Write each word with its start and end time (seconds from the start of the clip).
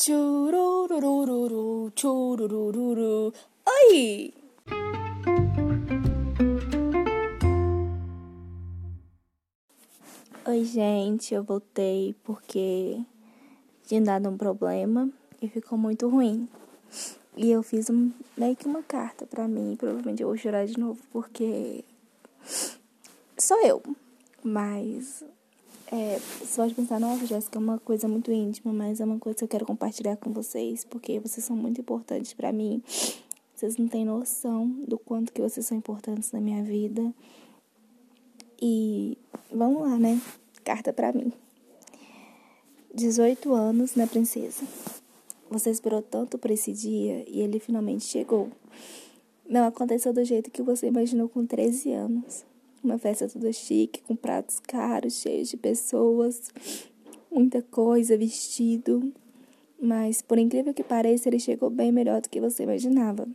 Chururururu, 0.00 1.90
chururururu. 1.92 3.34
Oi! 3.66 4.32
Oi, 10.46 10.64
gente, 10.64 11.34
eu 11.34 11.42
voltei 11.42 12.14
porque 12.22 13.02
tinha 13.88 14.00
dado 14.00 14.28
um 14.28 14.36
problema 14.36 15.10
e 15.42 15.48
ficou 15.48 15.76
muito 15.76 16.08
ruim. 16.08 16.48
E 17.36 17.50
eu 17.50 17.64
fiz 17.64 17.90
um, 17.90 18.12
meio 18.36 18.54
que 18.54 18.68
uma 18.68 18.84
carta 18.84 19.26
pra 19.26 19.48
mim. 19.48 19.74
Provavelmente 19.76 20.22
eu 20.22 20.28
vou 20.28 20.36
chorar 20.36 20.64
de 20.64 20.78
novo 20.78 21.00
porque 21.10 21.84
sou 23.36 23.60
eu. 23.66 23.82
Mas 24.44 25.24
é, 25.90 26.18
você 26.40 26.56
pode 26.56 26.74
pensar, 26.74 27.00
nossa, 27.00 27.26
Jéssica, 27.26 27.58
é 27.58 27.60
uma 27.60 27.78
coisa 27.78 28.06
muito 28.06 28.30
íntima, 28.30 28.72
mas 28.72 29.00
é 29.00 29.04
uma 29.04 29.18
coisa 29.18 29.38
que 29.38 29.44
eu 29.44 29.48
quero 29.48 29.64
compartilhar 29.64 30.16
com 30.16 30.30
vocês, 30.32 30.84
porque 30.84 31.18
vocês 31.18 31.44
são 31.44 31.56
muito 31.56 31.80
importantes 31.80 32.34
para 32.34 32.52
mim. 32.52 32.82
Vocês 33.54 33.76
não 33.76 33.88
têm 33.88 34.04
noção 34.04 34.68
do 34.86 34.98
quanto 34.98 35.32
que 35.32 35.40
vocês 35.40 35.64
são 35.64 35.76
importantes 35.76 36.30
na 36.30 36.40
minha 36.40 36.62
vida. 36.62 37.12
E 38.60 39.16
vamos 39.50 39.82
lá, 39.82 39.98
né? 39.98 40.20
Carta 40.62 40.92
para 40.92 41.12
mim. 41.12 41.32
18 42.94 43.52
anos, 43.52 43.94
né, 43.94 44.06
princesa? 44.06 44.64
Você 45.50 45.70
esperou 45.70 46.02
tanto 46.02 46.36
por 46.36 46.50
esse 46.50 46.72
dia 46.72 47.24
e 47.26 47.40
ele 47.40 47.58
finalmente 47.58 48.04
chegou. 48.04 48.50
Não 49.48 49.66
aconteceu 49.66 50.12
do 50.12 50.22
jeito 50.22 50.50
que 50.50 50.62
você 50.62 50.88
imaginou 50.88 51.28
com 51.28 51.46
13 51.46 51.92
anos. 51.92 52.44
Uma 52.82 52.98
festa 52.98 53.28
toda 53.28 53.52
chique, 53.52 54.02
com 54.02 54.14
pratos 54.14 54.60
caros, 54.60 55.20
cheios 55.20 55.48
de 55.48 55.56
pessoas, 55.56 56.50
muita 57.30 57.60
coisa, 57.62 58.16
vestido. 58.16 59.12
Mas, 59.80 60.22
por 60.22 60.38
incrível 60.38 60.72
que 60.72 60.84
pareça, 60.84 61.28
ele 61.28 61.38
chegou 61.38 61.70
bem 61.70 61.90
melhor 61.90 62.20
do 62.20 62.28
que 62.28 62.40
você 62.40 62.62
imaginava. 62.62 63.28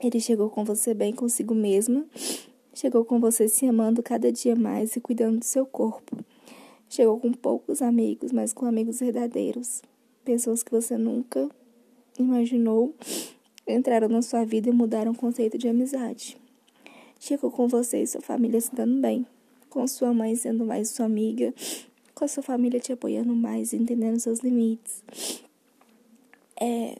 Ele 0.00 0.20
chegou 0.20 0.50
com 0.50 0.64
você 0.64 0.92
bem 0.94 1.12
consigo 1.12 1.54
mesma, 1.54 2.04
chegou 2.74 3.04
com 3.04 3.20
você 3.20 3.48
se 3.48 3.66
amando 3.66 4.02
cada 4.02 4.32
dia 4.32 4.56
mais 4.56 4.96
e 4.96 5.00
cuidando 5.00 5.38
do 5.38 5.44
seu 5.44 5.64
corpo. 5.64 6.16
Chegou 6.88 7.18
com 7.18 7.32
poucos 7.32 7.80
amigos, 7.80 8.32
mas 8.32 8.52
com 8.52 8.66
amigos 8.66 9.00
verdadeiros. 9.00 9.80
Pessoas 10.24 10.62
que 10.62 10.70
você 10.70 10.98
nunca 10.98 11.48
imaginou 12.18 12.94
entraram 13.66 14.08
na 14.08 14.22
sua 14.22 14.44
vida 14.44 14.68
e 14.68 14.72
mudaram 14.72 15.12
o 15.12 15.16
conceito 15.16 15.56
de 15.56 15.68
amizade. 15.68 16.41
Chegou 17.24 17.52
com 17.52 17.68
você 17.68 18.02
e 18.02 18.06
sua 18.08 18.20
família 18.20 18.60
se 18.60 18.74
dando 18.74 19.00
bem, 19.00 19.24
com 19.70 19.86
sua 19.86 20.12
mãe 20.12 20.34
sendo 20.34 20.64
mais 20.64 20.90
sua 20.90 21.06
amiga, 21.06 21.54
com 22.16 22.24
a 22.24 22.28
sua 22.28 22.42
família 22.42 22.80
te 22.80 22.92
apoiando 22.92 23.32
mais, 23.32 23.72
entendendo 23.72 24.18
seus 24.18 24.40
limites. 24.40 25.04
É, 26.60 26.98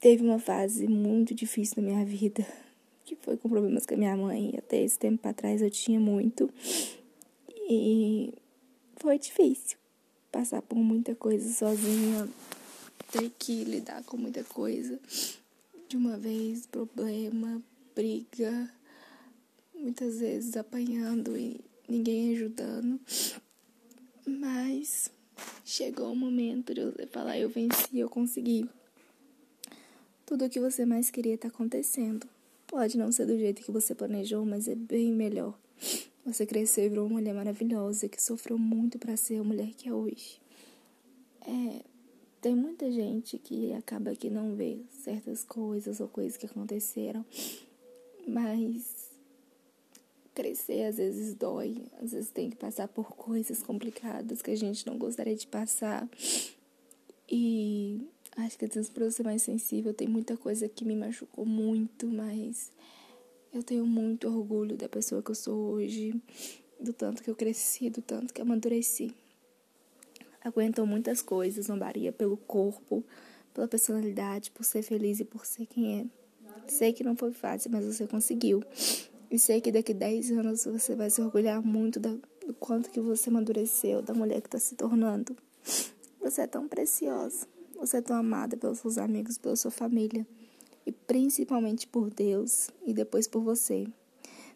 teve 0.00 0.24
uma 0.24 0.40
fase 0.40 0.88
muito 0.88 1.32
difícil 1.32 1.80
na 1.80 1.88
minha 1.90 2.04
vida, 2.04 2.44
que 3.04 3.14
foi 3.14 3.36
com 3.36 3.48
problemas 3.48 3.86
com 3.86 3.94
a 3.94 3.96
minha 3.96 4.16
mãe. 4.16 4.52
Até 4.58 4.82
esse 4.82 4.98
tempo 4.98 5.28
atrás 5.28 5.62
eu 5.62 5.70
tinha 5.70 6.00
muito. 6.00 6.50
E 7.70 8.34
foi 8.96 9.16
difícil 9.16 9.78
passar 10.32 10.60
por 10.60 10.76
muita 10.76 11.14
coisa 11.14 11.48
sozinha, 11.52 12.28
ter 13.12 13.30
que 13.38 13.62
lidar 13.62 14.02
com 14.02 14.16
muita 14.16 14.42
coisa 14.42 14.98
de 15.88 15.96
uma 15.96 16.16
vez, 16.18 16.66
problema, 16.66 17.62
briga, 17.94 18.68
muitas 19.86 20.18
vezes 20.18 20.56
apanhando 20.56 21.38
e 21.38 21.60
ninguém 21.88 22.34
ajudando. 22.34 23.00
Mas 24.26 25.12
chegou 25.64 26.10
o 26.10 26.16
momento 26.16 26.74
de 26.74 26.84
você 26.84 27.06
falar: 27.06 27.38
eu 27.38 27.48
venci, 27.48 27.96
eu 27.96 28.10
consegui. 28.10 28.68
Tudo 30.26 30.44
o 30.44 30.50
que 30.50 30.58
você 30.58 30.84
mais 30.84 31.08
queria 31.08 31.36
está 31.36 31.46
acontecendo. 31.46 32.26
Pode 32.66 32.98
não 32.98 33.12
ser 33.12 33.26
do 33.26 33.38
jeito 33.38 33.62
que 33.62 33.70
você 33.70 33.94
planejou, 33.94 34.44
mas 34.44 34.66
é 34.66 34.74
bem 34.74 35.12
melhor. 35.12 35.56
Você 36.24 36.44
cresceu 36.44 36.86
e 36.86 36.88
virou 36.88 37.06
uma 37.06 37.20
mulher 37.20 37.32
maravilhosa 37.32 38.08
que 38.08 38.20
sofreu 38.20 38.58
muito 38.58 38.98
para 38.98 39.16
ser 39.16 39.36
a 39.36 39.44
mulher 39.44 39.70
que 39.76 39.88
é 39.88 39.94
hoje. 39.94 40.40
É, 41.42 41.84
tem 42.40 42.56
muita 42.56 42.90
gente 42.90 43.38
que 43.38 43.72
acaba 43.72 44.16
que 44.16 44.28
não 44.28 44.56
vê 44.56 44.80
certas 44.90 45.44
coisas 45.44 46.00
ou 46.00 46.08
coisas 46.08 46.36
que 46.36 46.46
aconteceram, 46.46 47.24
mas 48.26 49.05
crescer 50.36 50.84
às 50.84 50.98
vezes 50.98 51.34
dói, 51.34 51.82
às 52.02 52.12
vezes 52.12 52.30
tem 52.30 52.50
que 52.50 52.56
passar 52.56 52.86
por 52.86 53.12
coisas 53.16 53.62
complicadas 53.62 54.42
que 54.42 54.50
a 54.50 54.56
gente 54.56 54.86
não 54.86 54.98
gostaria 54.98 55.34
de 55.34 55.46
passar. 55.46 56.06
E 57.28 58.02
acho 58.36 58.58
que 58.58 58.66
às 58.66 58.74
vezes 58.74 58.90
para 58.90 59.10
ser 59.10 59.22
mais 59.22 59.42
sensível, 59.42 59.94
tem 59.94 60.06
muita 60.06 60.36
coisa 60.36 60.68
que 60.68 60.84
me 60.84 60.94
machucou 60.94 61.46
muito, 61.46 62.06
mas 62.06 62.70
eu 63.52 63.62
tenho 63.62 63.86
muito 63.86 64.28
orgulho 64.28 64.76
da 64.76 64.88
pessoa 64.88 65.22
que 65.22 65.30
eu 65.30 65.34
sou 65.34 65.72
hoje, 65.72 66.14
do 66.78 66.92
tanto 66.92 67.22
que 67.22 67.30
eu 67.30 67.34
cresci, 67.34 67.88
do 67.88 68.02
tanto 68.02 68.34
que 68.34 68.42
amadureci. 68.42 69.14
Aguentou 70.44 70.86
muitas 70.86 71.22
coisas, 71.22 71.66
não 71.66 71.78
varia 71.78 72.12
pelo 72.12 72.36
corpo, 72.36 73.02
pela 73.54 73.66
personalidade, 73.66 74.50
por 74.50 74.64
ser 74.64 74.82
feliz 74.82 75.18
e 75.18 75.24
por 75.24 75.46
ser 75.46 75.64
quem 75.64 76.00
é. 76.00 76.06
Sei 76.68 76.92
que 76.92 77.02
não 77.02 77.16
foi 77.16 77.32
fácil, 77.32 77.70
mas 77.70 77.84
você 77.86 78.06
conseguiu. 78.06 78.62
E 79.30 79.38
sei 79.38 79.60
que 79.60 79.72
daqui 79.72 79.92
10 79.92 80.30
anos 80.32 80.64
você 80.64 80.94
vai 80.94 81.10
se 81.10 81.20
orgulhar 81.20 81.62
muito 81.62 81.98
do 81.98 82.20
quanto 82.60 82.90
que 82.90 83.00
você 83.00 83.28
amadureceu, 83.28 84.00
da 84.00 84.14
mulher 84.14 84.40
que 84.40 84.48
está 84.48 84.58
se 84.58 84.74
tornando. 84.74 85.36
Você 86.20 86.42
é 86.42 86.46
tão 86.46 86.68
preciosa. 86.68 87.46
Você 87.78 87.98
é 87.98 88.00
tão 88.00 88.16
amada 88.16 88.56
pelos 88.56 88.78
seus 88.78 88.98
amigos, 88.98 89.36
pela 89.36 89.56
sua 89.56 89.70
família. 89.70 90.26
E 90.86 90.92
principalmente 90.92 91.86
por 91.86 92.10
Deus 92.10 92.70
e 92.84 92.94
depois 92.94 93.26
por 93.26 93.42
você. 93.42 93.86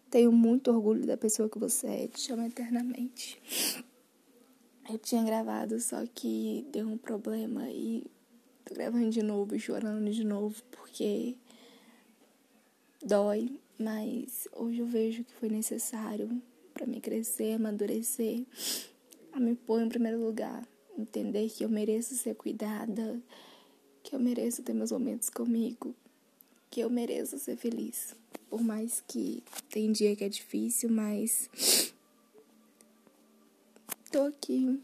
Tenho 0.08 0.32
muito 0.32 0.70
orgulho 0.70 1.06
da 1.06 1.16
pessoa 1.16 1.48
que 1.48 1.58
você 1.58 1.86
é. 1.86 2.08
Te 2.08 2.32
amo 2.32 2.46
eternamente. 2.46 3.40
Eu 4.88 4.98
tinha 4.98 5.22
gravado, 5.22 5.78
só 5.78 6.04
que 6.14 6.66
deu 6.72 6.88
um 6.88 6.98
problema 6.98 7.70
e 7.70 8.04
tô 8.64 8.74
gravando 8.74 9.10
de 9.10 9.22
novo, 9.22 9.56
chorando 9.58 10.10
de 10.10 10.24
novo, 10.24 10.60
porque 10.70 11.36
dói 13.00 13.56
mas 13.80 14.46
hoje 14.52 14.80
eu 14.80 14.86
vejo 14.86 15.24
que 15.24 15.32
foi 15.32 15.48
necessário 15.48 16.40
para 16.74 16.86
me 16.86 17.00
crescer, 17.00 17.54
amadurecer, 17.54 18.44
a 19.32 19.40
me 19.40 19.54
pôr 19.54 19.80
em 19.80 19.88
primeiro 19.88 20.22
lugar, 20.22 20.68
entender 20.98 21.48
que 21.48 21.64
eu 21.64 21.68
mereço 21.68 22.14
ser 22.14 22.34
cuidada, 22.34 23.18
que 24.02 24.14
eu 24.14 24.20
mereço 24.20 24.62
ter 24.62 24.74
meus 24.74 24.92
momentos 24.92 25.30
comigo, 25.30 25.94
que 26.70 26.80
eu 26.80 26.90
mereço 26.90 27.38
ser 27.38 27.56
feliz. 27.56 28.14
Por 28.50 28.62
mais 28.62 29.02
que 29.08 29.42
tem 29.70 29.90
dia 29.90 30.14
que 30.14 30.24
é 30.24 30.28
difícil, 30.28 30.90
mas 30.90 31.94
tô 34.12 34.24
aqui, 34.24 34.78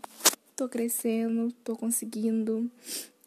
tô 0.56 0.68
crescendo, 0.70 1.52
tô 1.62 1.76
conseguindo, 1.76 2.70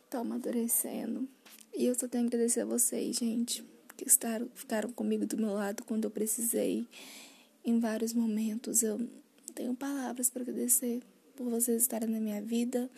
tô 0.09 0.17
amadurecendo. 0.17 1.29
E 1.75 1.85
eu 1.85 1.93
só 1.93 2.07
tenho 2.07 2.27
que 2.27 2.35
agradecer 2.35 2.61
a 2.61 2.65
vocês, 2.65 3.17
gente 3.17 3.63
que 3.99 4.07
estaram, 4.07 4.47
ficaram 4.55 4.89
comigo 4.91 5.25
do 5.25 5.35
meu 5.35 5.51
lado 5.51 5.83
quando 5.83 6.05
eu 6.05 6.09
precisei. 6.09 6.87
Em 7.65 7.79
vários 7.79 8.13
momentos 8.13 8.81
eu 8.81 8.97
tenho 9.53 9.75
palavras 9.75 10.29
para 10.29 10.41
agradecer 10.41 11.01
por 11.35 11.49
vocês 11.49 11.81
estarem 11.81 12.07
na 12.07 12.19
minha 12.19 12.41
vida, 12.41 12.89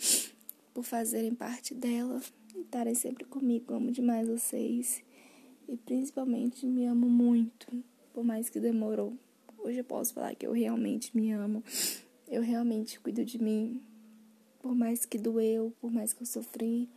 por 0.75 0.83
fazerem 0.83 1.33
parte 1.33 1.73
dela 1.73 2.21
estarem 2.55 2.93
sempre 2.93 3.25
comigo. 3.25 3.73
Amo 3.73 3.91
demais 3.91 4.27
vocês 4.27 5.01
e 5.67 5.75
principalmente 5.75 6.67
me 6.67 6.85
amo 6.85 7.09
muito, 7.09 7.83
por 8.13 8.23
mais 8.23 8.47
que 8.47 8.59
demorou. 8.59 9.17
Hoje 9.57 9.79
eu 9.79 9.83
posso 9.83 10.13
falar 10.13 10.35
que 10.35 10.45
eu 10.45 10.51
realmente 10.51 11.15
me 11.17 11.31
amo, 11.31 11.63
eu 12.27 12.43
realmente 12.43 12.99
cuido 12.99 13.25
de 13.25 13.41
mim, 13.41 13.81
por 14.59 14.75
mais 14.75 15.03
que 15.03 15.17
doeu, 15.17 15.73
por 15.81 15.91
mais 15.91 16.13
que 16.13 16.21
eu 16.21 16.27
sofri. 16.27 16.87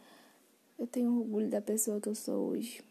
Eu 0.78 0.86
tenho 0.86 1.18
orgulho 1.18 1.48
da 1.48 1.62
pessoa 1.62 2.00
que 2.00 2.08
eu 2.08 2.14
sou 2.14 2.50
hoje. 2.50 2.82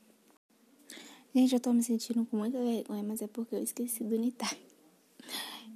Gente, 1.35 1.55
eu 1.55 1.59
tô 1.59 1.73
me 1.73 1.81
sentindo 1.81 2.23
com 2.27 2.37
muita 2.37 2.59
vergonha, 2.63 3.01
mas 3.01 3.19
é 3.19 3.25
porque 3.25 3.55
eu 3.55 3.63
esqueci 3.63 4.03
do 4.03 4.15
Nitai. 4.15 4.55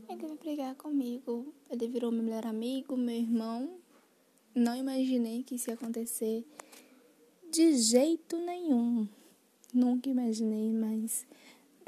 Ele 0.07 0.21
veio 0.21 0.36
brigar 0.36 0.75
comigo. 0.75 1.51
Ele 1.68 1.88
virou 1.88 2.12
meu 2.12 2.21
melhor 2.21 2.45
amigo, 2.45 2.95
meu 2.95 3.15
irmão. 3.15 3.68
Não 4.54 4.75
imaginei 4.75 5.42
que 5.42 5.56
isso 5.56 5.71
ia 5.71 5.74
acontecer 5.74 6.45
de 7.51 7.75
jeito 7.75 8.38
nenhum. 8.38 9.07
Nunca 9.74 10.07
imaginei, 10.09 10.71
mas 10.71 11.25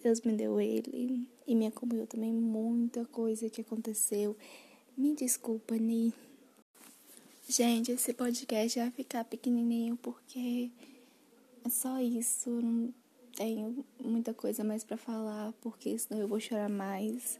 Deus 0.01 0.21
me 0.21 0.33
deu 0.33 0.59
ele 0.59 1.27
e 1.45 1.53
me 1.53 1.67
acompanhou 1.67 2.07
também 2.07 2.33
muita 2.33 3.05
coisa 3.05 3.51
que 3.51 3.61
aconteceu. 3.61 4.35
Me 4.97 5.13
desculpa, 5.13 5.75
Ni. 5.75 6.11
Gente, 7.47 7.91
esse 7.91 8.15
podcast 8.15 8.79
vai 8.79 8.89
ficar 8.89 9.25
pequenininho 9.25 9.95
porque 9.97 10.71
é 11.63 11.69
só 11.69 11.99
isso. 11.99 12.49
Não 12.49 12.91
tenho 13.39 13.85
muita 14.03 14.33
coisa 14.33 14.65
mais 14.65 14.83
para 14.83 14.97
falar, 14.97 15.53
porque 15.61 15.97
senão 15.97 16.19
eu 16.19 16.27
vou 16.27 16.41
chorar 16.41 16.69
mais. 16.69 17.39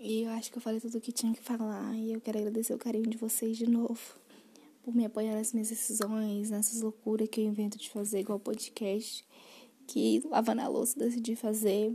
E 0.00 0.22
eu 0.22 0.30
acho 0.30 0.50
que 0.50 0.56
eu 0.56 0.62
falei 0.62 0.80
tudo 0.80 0.96
o 0.96 1.00
que 1.02 1.12
tinha 1.12 1.34
que 1.34 1.42
falar. 1.42 1.94
E 1.94 2.14
eu 2.14 2.20
quero 2.20 2.38
agradecer 2.38 2.72
o 2.72 2.78
carinho 2.78 3.10
de 3.10 3.18
vocês 3.18 3.58
de 3.58 3.68
novo. 3.68 4.00
por 4.82 4.94
me 4.94 5.04
apoiar 5.04 5.34
nas 5.34 5.52
minhas 5.52 5.68
decisões, 5.68 6.50
nessas 6.50 6.80
loucuras 6.80 7.28
que 7.28 7.42
eu 7.42 7.44
invento 7.44 7.76
de 7.76 7.90
fazer, 7.90 8.20
igual 8.20 8.40
podcast, 8.40 9.24
que 9.86 10.22
lavando 10.30 10.62
a 10.62 10.68
louça 10.68 10.98
decidi 10.98 11.36
fazer. 11.36 11.94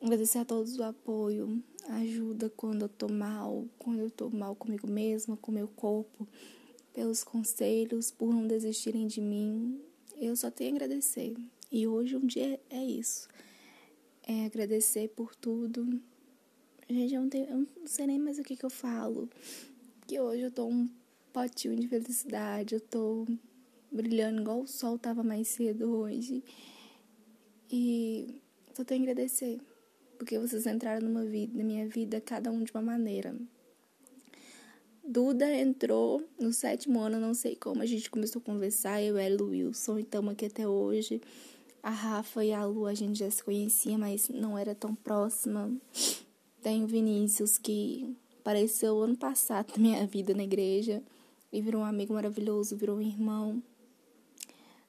Agradecer 0.00 0.38
a 0.38 0.44
todos 0.44 0.78
o 0.78 0.82
apoio, 0.84 1.60
ajuda 1.88 2.50
quando 2.50 2.82
eu 2.82 2.88
tô 2.88 3.08
mal, 3.08 3.64
quando 3.78 4.00
eu 4.00 4.10
tô 4.10 4.28
mal 4.28 4.54
comigo 4.54 4.86
mesma, 4.86 5.38
com 5.38 5.50
meu 5.50 5.68
corpo, 5.68 6.28
pelos 6.92 7.24
conselhos, 7.24 8.10
por 8.10 8.32
não 8.32 8.46
desistirem 8.46 9.06
de 9.06 9.22
mim. 9.22 9.80
Eu 10.16 10.36
só 10.36 10.50
tenho 10.50 10.74
a 10.74 10.76
agradecer. 10.76 11.34
E 11.72 11.86
hoje 11.86 12.14
um 12.14 12.26
dia 12.26 12.60
é 12.68 12.84
isso. 12.84 13.26
É 14.22 14.44
agradecer 14.44 15.08
por 15.08 15.34
tudo. 15.34 15.98
Gente, 16.86 17.14
eu 17.14 17.22
não, 17.22 17.28
tenho, 17.30 17.46
eu 17.46 17.56
não 17.56 17.86
sei 17.86 18.06
nem 18.06 18.18
mais 18.18 18.38
o 18.38 18.42
que, 18.42 18.54
que 18.54 18.64
eu 18.66 18.68
falo. 18.68 19.26
Que 20.06 20.20
hoje 20.20 20.42
eu 20.42 20.50
tô 20.50 20.66
um 20.66 20.86
potinho 21.32 21.74
de 21.76 21.88
felicidade. 21.88 22.74
Eu 22.74 22.80
tô 22.80 23.26
brilhando 23.90 24.42
igual 24.42 24.60
o 24.60 24.66
sol 24.66 24.98
tava 24.98 25.22
mais 25.22 25.48
cedo 25.48 25.90
hoje. 25.96 26.44
E 27.70 28.34
só 28.74 28.84
tenho 28.84 29.00
a 29.00 29.04
agradecer. 29.04 29.58
Porque 30.18 30.38
vocês 30.38 30.66
entraram 30.66 31.08
numa 31.08 31.24
vida, 31.24 31.56
na 31.56 31.64
minha 31.64 31.88
vida, 31.88 32.20
cada 32.20 32.50
um 32.50 32.62
de 32.62 32.70
uma 32.72 32.82
maneira. 32.82 33.34
Duda 35.02 35.50
entrou 35.50 36.22
no 36.38 36.52
sétimo 36.52 37.00
ano, 37.00 37.18
não 37.18 37.34
sei 37.34 37.56
como, 37.56 37.82
a 37.82 37.86
gente 37.86 38.08
começou 38.08 38.40
a 38.40 38.44
conversar, 38.44 39.02
eu, 39.02 39.18
e 39.18 39.36
o 39.36 39.46
Wilson, 39.46 39.98
e 39.98 40.02
estamos 40.02 40.32
aqui 40.32 40.46
até 40.46 40.68
hoje. 40.68 41.20
A 41.82 41.90
Rafa 41.90 42.44
e 42.44 42.52
a 42.52 42.64
Lu, 42.64 42.86
a 42.86 42.94
gente 42.94 43.18
já 43.18 43.30
se 43.30 43.42
conhecia, 43.42 43.98
mas 43.98 44.28
não 44.28 44.56
era 44.56 44.74
tão 44.74 44.94
próxima. 44.94 45.70
Tem 46.62 46.84
o 46.84 46.86
Vinícius, 46.86 47.58
que 47.58 48.16
apareceu 48.38 49.02
ano 49.02 49.16
passado 49.16 49.72
na 49.76 49.82
minha 49.82 50.06
vida 50.06 50.32
na 50.34 50.44
igreja 50.44 51.02
e 51.52 51.60
virou 51.60 51.82
um 51.82 51.84
amigo 51.84 52.14
maravilhoso, 52.14 52.76
virou 52.76 52.98
um 52.98 53.02
irmão. 53.02 53.62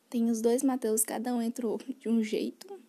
Tem 0.10 0.30
os 0.30 0.42
dois 0.42 0.62
Mateus, 0.62 1.04
cada 1.04 1.34
um 1.34 1.42
entrou 1.42 1.80
de 2.00 2.08
um 2.08 2.24
jeito. 2.24 2.80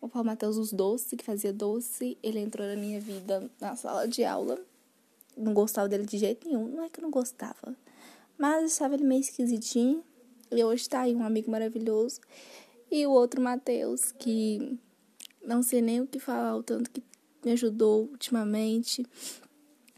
O 0.00 0.08
Paulo 0.08 0.26
Mateus, 0.26 0.56
os 0.56 0.72
doces, 0.72 1.12
que 1.18 1.24
fazia 1.24 1.52
doce, 1.52 2.16
ele 2.22 2.38
entrou 2.38 2.66
na 2.66 2.76
minha 2.76 3.00
vida 3.00 3.50
na 3.60 3.76
sala 3.76 4.08
de 4.08 4.24
aula 4.24 4.58
não 5.38 5.54
gostava 5.54 5.88
dele 5.88 6.04
de 6.04 6.18
jeito 6.18 6.46
nenhum. 6.46 6.66
Não 6.68 6.84
é 6.84 6.88
que 6.88 6.98
eu 6.98 7.02
não 7.02 7.10
gostava, 7.10 7.76
mas 8.36 8.72
achava 8.72 8.94
ele 8.94 9.04
meio 9.04 9.20
esquisitinho. 9.20 10.02
E 10.50 10.64
hoje 10.64 10.88
tá 10.88 11.02
aí 11.02 11.14
um 11.14 11.22
amigo 11.22 11.50
maravilhoso. 11.50 12.20
E 12.90 13.06
o 13.06 13.10
outro 13.10 13.40
Matheus, 13.40 14.12
que 14.12 14.78
não 15.44 15.62
sei 15.62 15.82
nem 15.82 16.00
o 16.00 16.06
que 16.06 16.18
falar, 16.18 16.56
o 16.56 16.62
tanto 16.62 16.90
que 16.90 17.02
me 17.44 17.52
ajudou 17.52 18.08
ultimamente, 18.10 19.04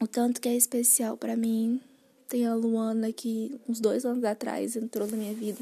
o 0.00 0.06
tanto 0.06 0.40
que 0.40 0.48
é 0.48 0.56
especial 0.56 1.16
para 1.16 1.37
mim. 1.37 1.81
Tem 2.28 2.46
a 2.46 2.54
Luana 2.54 3.12
que 3.12 3.60
uns 3.69 3.81
dois 3.81 4.04
anos 4.04 4.25
atrás 4.25 4.76
entrou 4.76 5.06
na 5.08 5.16
minha 5.16 5.34
vida 5.34 5.60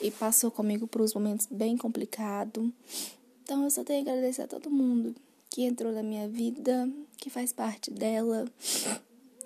e 0.00 0.10
passou 0.10 0.50
comigo 0.50 0.86
por 0.86 1.02
uns 1.02 1.14
momentos 1.14 1.46
bem 1.50 1.76
complicados. 1.76 2.70
Então 3.42 3.64
eu 3.64 3.70
só 3.70 3.84
tenho 3.84 4.00
a 4.00 4.12
agradecer 4.12 4.42
a 4.42 4.46
todo 4.46 4.70
mundo 4.70 5.14
que 5.50 5.62
entrou 5.62 5.92
na 5.92 6.02
minha 6.02 6.28
vida, 6.28 6.88
que 7.16 7.30
faz 7.30 7.52
parte 7.52 7.90
dela. 7.90 8.46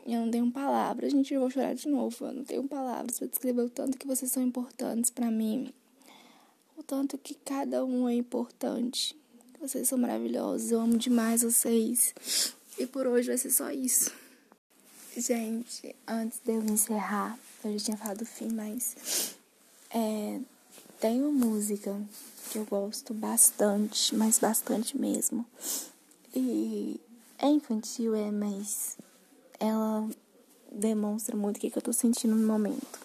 Eu 0.06 0.20
não 0.20 0.30
tenho 0.30 0.50
palavras, 0.50 1.12
gente, 1.12 1.32
eu 1.32 1.40
vou 1.40 1.50
chorar 1.50 1.74
de 1.74 1.88
novo. 1.88 2.26
Eu 2.26 2.32
não 2.32 2.44
tenho 2.44 2.64
palavras 2.64 3.19
para 3.19 3.28
descrever 3.28 3.62
o 3.62 3.70
tanto 3.70 3.96
que 3.96 4.06
vocês 4.06 4.30
são 4.30 4.42
importantes 4.42 5.10
para 5.10 5.30
mim. 5.30 5.72
O 6.82 6.84
tanto 6.84 7.17
que 7.17 7.34
cada 7.34 7.84
um 7.84 8.08
é 8.08 8.14
importante. 8.14 9.17
Vocês 9.61 9.87
são 9.88 9.96
maravilhosos, 9.96 10.73
eu 10.73 10.81
amo 10.81 10.99
demais 10.99 11.43
vocês. 11.43 12.12
E 12.76 12.88
por 12.88 13.06
hoje 13.06 13.29
vai 13.29 13.38
ser 13.38 13.50
só 13.50 13.70
isso. 13.70 14.11
Gente, 15.17 15.94
antes 16.08 16.40
de 16.44 16.52
eu 16.52 16.61
encerrar, 16.64 17.38
eu 17.64 17.79
já 17.79 17.84
tinha 17.84 17.96
falado 17.96 18.19
do 18.19 18.26
fim, 18.26 18.49
mas 18.49 19.37
é, 19.94 20.40
tem 20.99 21.23
uma 21.23 21.31
música 21.31 21.96
que 22.50 22.58
eu 22.58 22.64
gosto 22.64 23.14
bastante, 23.14 24.17
mas 24.17 24.40
bastante 24.40 24.99
mesmo. 24.99 25.46
E 26.34 27.00
é 27.38 27.46
infantil, 27.46 28.17
é, 28.17 28.29
mas 28.32 28.96
ela 29.61 30.08
demonstra 30.73 31.37
muito 31.37 31.58
o 31.58 31.61
que, 31.61 31.70
eu 31.73 31.82
tô 31.82 31.93
sentindo 31.93 32.34
no 32.34 32.44
momento. 32.44 32.99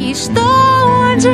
Estou 0.00 0.42
onde 0.42 1.28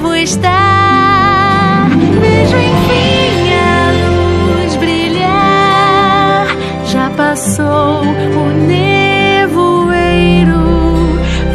Vou 0.00 0.14
estar. 0.14 1.88
Vejo 2.20 2.56
enfim 2.56 3.52
a 3.52 3.92
luz 4.08 4.76
brilhar. 4.76 6.46
Já 6.86 7.10
passou 7.10 8.02
o 8.02 8.48
nevoeiro. 8.66 10.58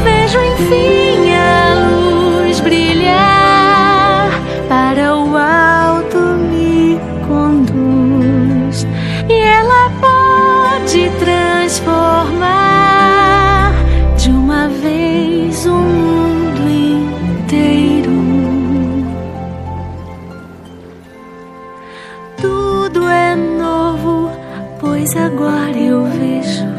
Vejo 0.03 0.39
enfim 0.39 1.33
a 1.33 1.73
luz 1.89 2.59
brilhar. 2.59 4.29
Para 4.69 5.15
o 5.15 5.35
alto 5.35 6.17
me 6.17 6.99
conduz. 7.27 8.85
E 9.27 9.33
é 9.33 9.54
mas 25.05 25.15
agora 25.17 25.77
eu 25.77 26.03
vejo. 26.05 26.74